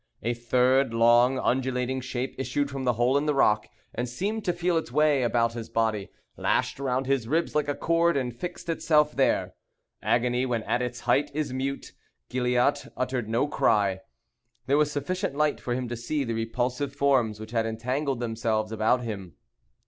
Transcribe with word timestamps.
A 0.23 0.33
third 0.33 0.95
long 0.95 1.37
undulating 1.37 2.01
shape 2.01 2.33
issued 2.39 2.71
from 2.71 2.85
the 2.85 2.93
hole 2.93 3.17
in 3.19 3.27
the 3.27 3.35
rock; 3.35 3.67
and 3.93 4.09
seemed 4.09 4.43
to 4.45 4.51
feel 4.51 4.75
its 4.75 4.91
way 4.91 5.21
about 5.21 5.53
his 5.53 5.69
body; 5.69 6.09
lashed 6.37 6.79
round 6.79 7.05
his 7.05 7.27
ribs 7.27 7.53
like 7.53 7.67
a 7.67 7.75
cord, 7.75 8.17
and 8.17 8.35
fixed 8.35 8.67
itself 8.67 9.15
there. 9.15 9.53
Agony 10.01 10.43
when 10.43 10.63
at 10.63 10.81
its 10.81 11.01
height 11.01 11.29
is 11.35 11.53
mute. 11.53 11.91
Gilliatt 12.29 12.87
uttered 12.97 13.29
no 13.29 13.47
cry. 13.47 14.01
There 14.65 14.77
was 14.79 14.91
sufficient 14.91 15.35
light 15.35 15.61
for 15.61 15.75
him 15.75 15.87
to 15.89 15.95
see 15.95 16.23
the 16.23 16.33
repulsive 16.33 16.95
forms 16.95 17.39
which 17.39 17.51
had 17.51 17.67
entangled 17.67 18.19
themselves 18.19 18.71
about 18.71 19.03
him. 19.03 19.35